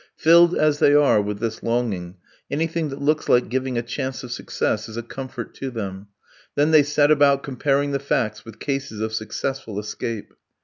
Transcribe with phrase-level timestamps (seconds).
[0.15, 2.17] Filled as they are with this longing,
[2.49, 6.07] anything that looks like giving a chance of success is a comfort to them;
[6.55, 10.33] then they set about comparing the facts with cases of successful escape.